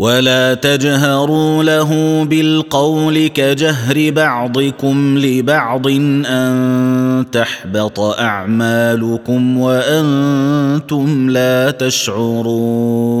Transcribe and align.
ولا 0.00 0.54
تجهروا 0.54 1.64
له 1.64 2.24
بالقول 2.24 3.26
كجهر 3.26 4.10
بعضكم 4.10 5.18
لبعض 5.18 5.86
أن 6.26 7.26
تحبط 7.32 8.00
أعمالكم 8.00 9.58
وأنتم 9.58 11.30
لا 11.30 11.70
تشعرون 11.70 13.20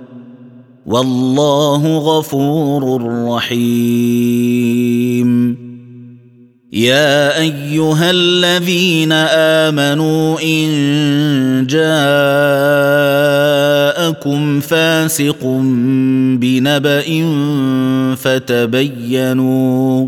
والله 0.91 1.97
غفور 1.97 2.83
رحيم. 3.27 4.71
يا 6.73 7.39
أيها 7.39 8.11
الذين 8.11 9.11
آمنوا 9.11 10.39
إن 10.43 11.67
جاءكم 11.69 12.19
فاسق 14.59 15.43
بنبأ 16.39 17.25
فتبينوا 18.15 20.07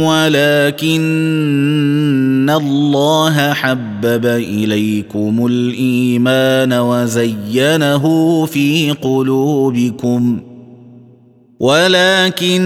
ولكن 0.00 0.94
الله 2.50 3.52
حبب 3.52 4.26
اليكم 4.26 5.46
الايمان 5.46 6.72
وزينه 6.72 8.46
في 8.46 8.90
قلوبكم 8.90 10.40
ولكن 11.60 12.64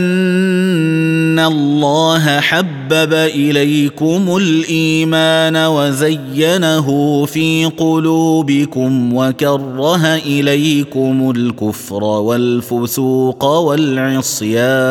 الله 1.46 2.40
حبب 2.40 3.12
اليكم 3.12 4.36
الايمان 4.36 5.56
وزينه 5.56 7.24
في 7.24 7.64
قلوبكم 7.78 9.14
وكره 9.14 10.14
اليكم 10.16 11.32
الكفر 11.36 12.04
والفسوق 12.04 13.44
والعصيان 13.44 14.88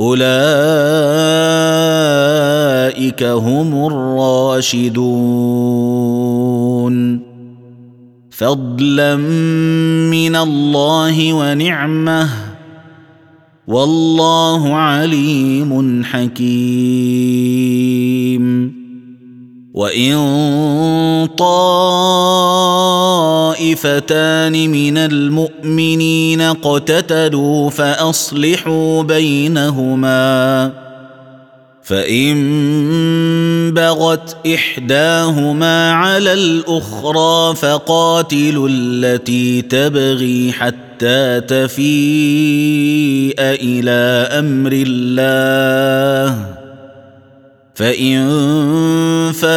أولئك 0.00 0.24
هم 3.22 3.86
الراشدون. 3.86 4.94
فضلا 8.30 9.16
من 10.10 10.36
الله 10.36 11.32
ونعمة. 11.32 12.28
والله 13.68 14.74
عليم 14.74 16.04
حكيم. 16.04 17.64
وإن 19.74 20.14
طائفتان 23.74 24.70
من 24.70 24.98
المؤمنين 24.98 26.40
اقتتلوا 26.40 27.70
فأصلحوا 27.70 29.02
بينهما. 29.02 30.70
فإن 31.82 32.34
بغت 33.74 34.36
إحداهما 34.54 35.92
على 35.92 36.32
الأخرى 36.32 37.54
فقاتلوا 37.56 38.68
التي 38.70 39.62
تبغي 39.62 40.52
حتى 40.52 41.40
تفيء 41.40 43.34
إلى 43.38 44.28
أمر 44.38 44.72
الله. 44.72 46.63
فإن 47.74 48.26
فاءت 49.32 49.54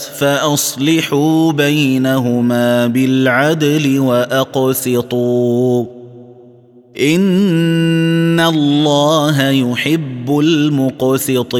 فأصلحوا 0.00 1.52
بينهما 1.52 2.86
بالعدل 2.86 3.98
وأقسطوا. 3.98 5.84
إن 7.00 8.40
الله 8.40 9.50
يحب 9.50 10.38
المقسطين. 10.38 11.54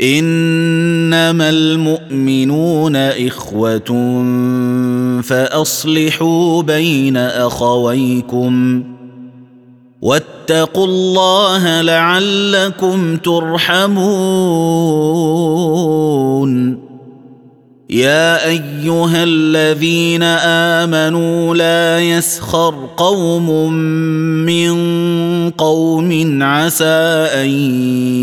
إنما 0.00 1.50
المؤمنون 1.50 2.96
إخوة 2.96 4.22
فأصلحوا 5.22 6.62
بين 6.62 7.16
أخويكم. 7.16 8.84
واتقوا 10.44 10.86
الله 10.86 11.80
لعلكم 11.80 13.16
ترحمون. 13.16 14.04
يا 17.90 18.48
أيها 18.48 19.24
الذين 19.24 20.22
آمنوا 20.82 21.54
لا 21.54 22.00
يسخر 22.00 22.74
قوم 22.96 23.72
من 24.44 24.74
قوم 25.50 26.38
عسى 26.42 27.28
أن 27.32 27.48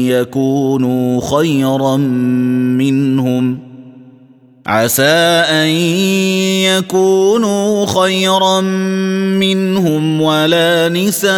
يكونوا 0.05 1.21
خيرا 1.21 1.97
منهم. 2.77 3.70
عسى 4.67 5.03
أن 5.49 5.67
يكونوا 6.69 7.85
خيرا 7.85 8.61
منهم 9.41 10.21
ولا 10.21 10.89
نساء 10.89 11.31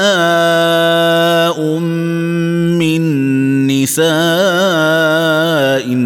من 2.79 3.01
نساء. 3.67 4.03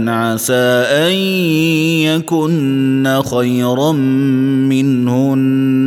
عسى 0.07 0.53
أن 0.53 1.11
يكن 2.05 3.21
خيرا 3.31 3.91
منهن. 3.91 5.86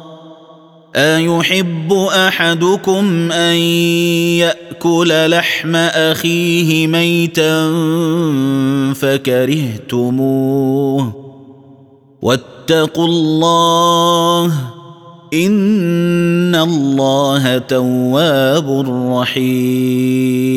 ايحب 0.95 1.93
احدكم 1.93 3.31
ان 3.31 3.55
ياكل 4.39 5.29
لحم 5.29 5.75
اخيه 5.75 6.87
ميتا 6.87 7.73
فكرهتموه 8.93 10.51
واتقوا 12.21 13.07
الله 13.07 14.45
ان 15.33 16.55
الله 16.55 17.57
تواب 17.57 18.85
رحيم 19.13 20.51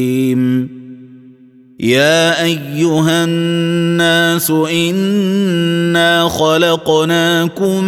يا 1.80 2.42
أيها 2.42 3.24
الناس 3.24 4.50
إنا 4.50 6.28
خلقناكم 6.28 7.84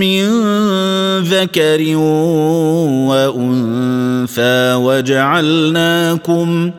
من 0.00 0.28
ذكر 1.20 1.96
وأنثى 3.08 4.74
وجعلناكم 4.74 6.70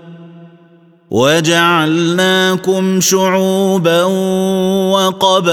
وجعلناكم 1.12 3.02
شعوبا 3.02 4.04
وقبائل 4.94 5.52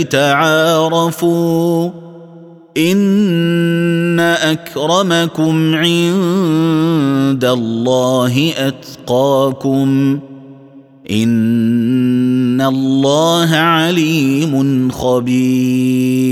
لتعارفوا 0.00 1.90
ان 2.78 4.20
اكرمكم 4.20 5.74
عند 5.74 7.44
الله 7.44 8.52
اتقاكم 8.56 10.18
ان 11.10 12.60
الله 12.60 13.56
عليم 13.56 14.90
خبير 14.90 16.28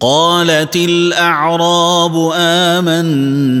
قالت 0.00 0.76
الاعراب 0.76 2.32
امنا 2.34 3.60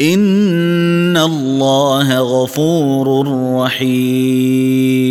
ان 0.00 1.16
الله 1.16 2.18
غفور 2.18 3.26
رحيم. 3.62 5.06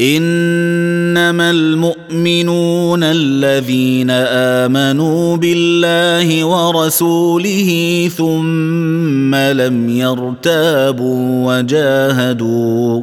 انما 0.00 1.50
المؤمنون 1.50 3.02
الذين 3.02 4.10
امنوا 4.10 5.36
بالله 5.36 6.44
ورسوله 6.44 8.10
ثم 8.16 9.34
لم 9.34 9.88
يرتابوا 9.88 11.58
وجاهدوا 11.58 13.02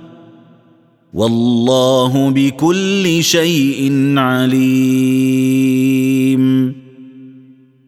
والله 1.13 2.29
بكل 2.29 3.23
شيء 3.23 4.13
عليم. 4.17 5.61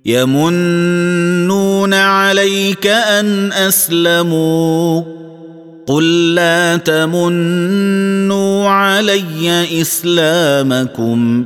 يمنون 0.05 1.93
عليك 1.93 2.87
أن 2.87 3.51
أسلموا. 3.51 5.01
قل 5.87 6.35
لا 6.35 6.77
تمنوا 6.77 8.69
علي 8.69 9.81
إسلامكم. 9.81 11.45